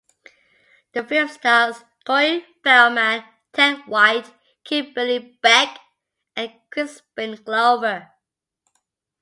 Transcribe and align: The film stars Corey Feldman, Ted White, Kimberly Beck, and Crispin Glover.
The 0.93 1.03
film 1.03 1.27
stars 1.27 1.83
Corey 2.07 2.43
Feldman, 2.63 3.23
Ted 3.53 3.81
White, 3.85 4.33
Kimberly 4.63 5.37
Beck, 5.43 5.77
and 6.35 6.51
Crispin 6.71 7.35
Glover. 7.35 8.09